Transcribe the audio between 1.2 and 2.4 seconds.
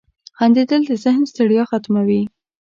ستړیا ختموي.